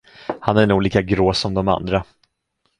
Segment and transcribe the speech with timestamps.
[0.39, 2.03] Han är nog lika grå som de andra.